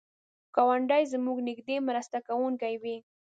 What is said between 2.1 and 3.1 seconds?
کوونکی وي